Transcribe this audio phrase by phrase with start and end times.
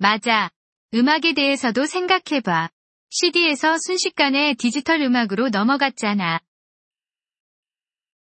[0.00, 2.68] 맞아음악에대해서도생각해봐
[3.08, 6.42] CD에서 순식간에 디지털 음악으로 넘어갔잖아.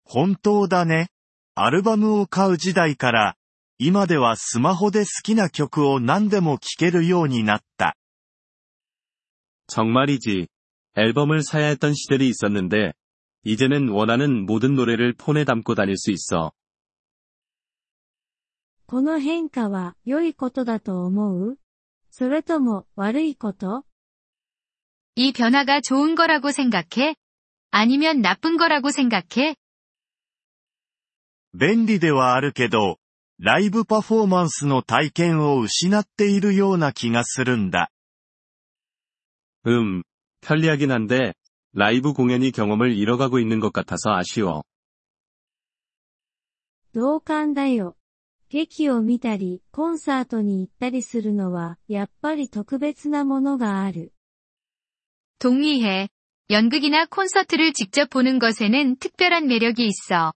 [0.05, 1.09] 本当だね。
[1.55, 3.39] アルバムを買う時代から、
[3.79, 7.97] 今ではスマホで好きな曲を何でも聴けるようになった。
[9.69, 10.49] 정말이지
[10.97, 12.93] 앨범을 사야 했던 시절이 있었는데,
[13.45, 16.53] 이제는 원하는 모든 노래를 폰에 담고 다닐 수 있어.
[18.87, 21.59] この変化は良いことだと思う
[22.11, 23.85] それとも悪いこと
[25.15, 27.15] 이 변화가 좋은 거라고 생각해?
[27.71, 29.57] 아니면 나쁜 거라고 생각해?
[31.53, 32.99] 便利ではあるけど、
[33.41, 37.91] ライブパフォーマンスの体験を失っているような気がするんだ。
[39.67, 40.03] 음,
[40.43, 41.35] 편리하긴 한데,
[41.73, 44.63] 라이브 공연이 경험을 잃어가고 있는 것 같아서 아쉬워.
[46.93, 47.97] 同感だよ。
[48.49, 54.13] 劇を見たり、コンサートに行ったりするのは、やっぱり特別なものがある。
[55.39, 56.09] 동의해.
[56.51, 60.33] 연극이나 콘서트를 직접 보는 것에는 특별한 매력이 있어.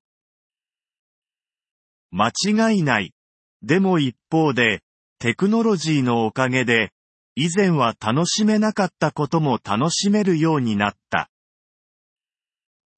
[2.11, 3.15] 間違いない。
[3.63, 4.83] でも一方で、
[5.19, 6.93] テクノロジーのおかげで、
[7.37, 11.31] 以前は楽しめなかったことも楽しめるようになった。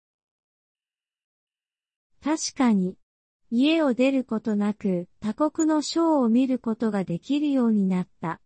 [2.23, 2.97] 確かに。
[3.51, 8.41] 家を出ることなく他国のショーを見ることができるようになった。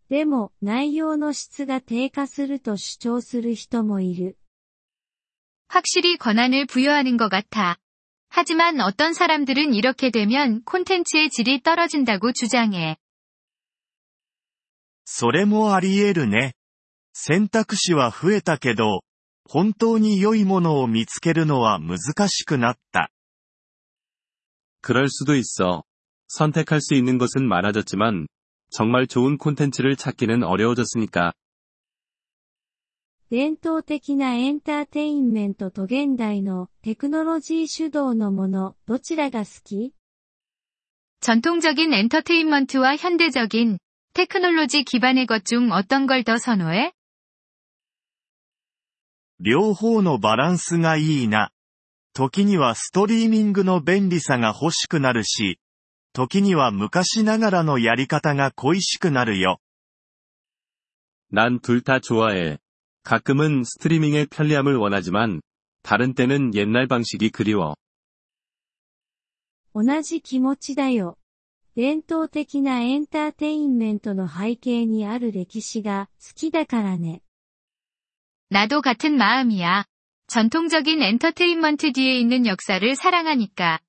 [0.09, 4.35] でも、内容の質が低下すると主張する人もいる。
[5.67, 7.77] 확실히권한을부여하는것같아
[8.29, 12.97] 하지만 어떤 사람들은 이렇게 되면 콘텐츠의 질이 떨어진다고 주장해.
[15.05, 16.53] それもあり得るね。
[17.13, 19.03] 選択肢は増えたけど、
[19.45, 23.11] 本当に良いものを見つけるのは難しくなった。
[24.81, 25.83] 그럴 수도 있어.
[26.27, 28.27] 선택할 수 있는 것은 많아졌지만,
[28.69, 31.33] 정말 좋은 콘텐츠를 찾기는 어려워졌으니까.
[33.29, 39.93] 伝統的なエンターテインメントと現代のテクノロジー主導のもの、どちらが好き
[41.21, 43.77] 전통적인 엔터테인먼트와 현대적인
[44.13, 46.91] 테크놀로지 기반의 것 중 어떤 걸 더 선호해?
[49.39, 51.51] 両方のバランスがいいな。
[52.13, 55.59] 時にはストリーミングの便利さが欲しくなるし、
[56.13, 59.59] 時には昔ながらのやり方が恋しくなるよ。
[61.31, 62.57] 난 둘 다 좋아해.
[63.03, 65.41] 가끔은 스트리밍의 편리함을 원하지만,
[65.81, 67.75] 다른 때는 옛날 방식이 그리워.
[69.73, 71.17] 同じ気持ちだよ。
[71.75, 77.23] 伝統的なエンターテインメントの背景にある歴史が好きだからね。
[78.49, 79.85] 나도 같은 마음이야.
[80.27, 83.79] 전통적인 엔터테인먼트 뒤에 있는 역사를 사랑하니까.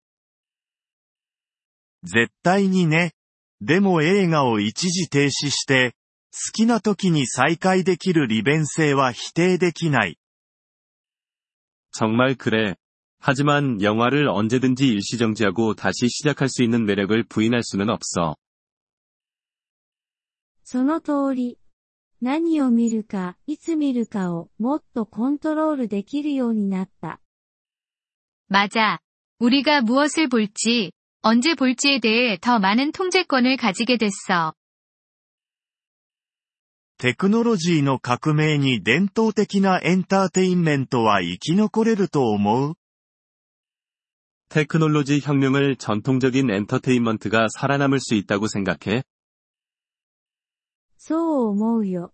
[2.05, 3.12] 絶対にね。
[3.61, 5.93] でも映画を一時停止して、
[6.33, 10.17] 好きな時に再開できる利便性は否定できない。
[11.93, 12.77] 정말 그래.
[13.21, 18.37] 하지만 영화를 언제든지 일시정지하고 다시 시작할 수 있는 매력을 부인할 수는 없어.
[20.65, 21.59] その通り。
[22.21, 27.21] 何を見るか、いつ見るかをもっとコントロールできるようになった。
[28.49, 28.99] 맞아.
[29.39, 30.93] 우리가 무엇을 볼지,
[31.23, 34.55] 언제 볼지에 대해 더 많은 통제권을 가지게 됐어.
[36.99, 42.75] テクノロジーの革命に伝統的なエンターテインメントは生き残れると思う
[44.50, 49.03] 테크놀로지 혁명을 전통적인 엔터테인먼트가 살아남을 수 있다고 생각해?
[50.97, 52.12] そう思うよ。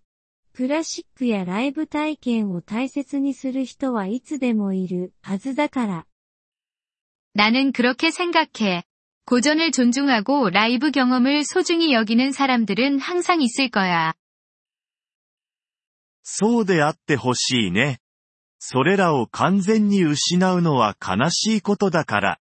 [0.54, 6.06] クラシックやライブ体験を大切にする人はいつでもいるはずだから。
[7.34, 8.82] 나는 그렇게 생각해.
[9.26, 14.14] 고전을 존중하고 라이브 경험을 소중히 여기는 사람들은 항상 있을 거야.
[16.22, 17.98] そうであってほしいね。
[18.58, 22.38] それらを完全に失うのは悲しいことだから。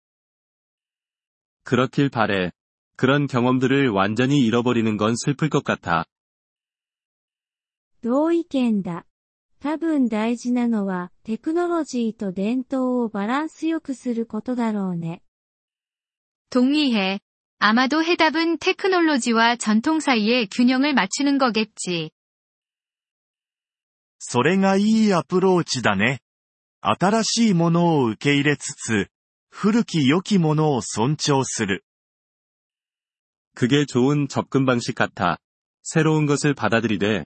[1.63, 2.51] 그렇길 바래.
[2.98, 6.06] 그런 경험들을 완전히 잃어버리는 건 슬플 것 같아.
[8.04, 9.06] 同意見だ。
[9.60, 15.22] 多分大事なのはテクノロジーと伝統をバランスよくすることだろうね。
[16.50, 17.19] 동의해.
[17.60, 22.10] 아마도 해답은 테크놀로지와 전통 사이의 균형을 맞추는 거겠지.
[24.18, 26.22] それがいいアプローチだね。
[26.81, 29.07] 新しいものを受け入れつつ、
[29.51, 31.83] 古き良きものを尊重する。
[33.54, 35.38] 그게 좋은 접근 방식 같아.
[35.83, 37.25] 새로운 것을 받아들이되,